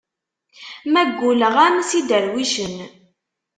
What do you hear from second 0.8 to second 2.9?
Ma gguleɣ-am s iderwicen.